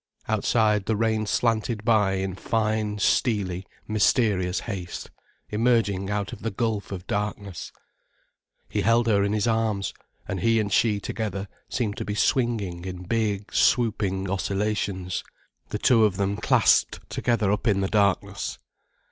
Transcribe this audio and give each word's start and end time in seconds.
Outside, 0.27 0.87
the 0.87 0.95
rain 0.95 1.27
slanted 1.27 1.85
by 1.85 2.13
in 2.13 2.33
fine, 2.33 2.97
steely, 2.97 3.67
mysterious 3.87 4.61
haste, 4.61 5.11
emerging 5.51 6.09
out 6.09 6.33
of 6.33 6.41
the 6.41 6.49
gulf 6.49 6.91
of 6.91 7.05
darkness. 7.05 7.71
He 8.67 8.81
held 8.81 9.05
her 9.05 9.23
in 9.23 9.31
his 9.33 9.45
arms, 9.45 9.93
and 10.27 10.39
he 10.39 10.59
and 10.59 10.73
she 10.73 10.99
together 10.99 11.47
seemed 11.69 11.97
to 11.97 12.05
be 12.05 12.15
swinging 12.15 12.83
in 12.83 13.03
big, 13.03 13.53
swooping 13.53 14.27
oscillations, 14.27 15.23
the 15.69 15.77
two 15.77 16.03
of 16.03 16.17
them 16.17 16.35
clasped 16.35 17.07
together 17.07 17.51
up 17.51 17.67
in 17.67 17.81
the 17.81 17.87
darkness. 17.87 18.57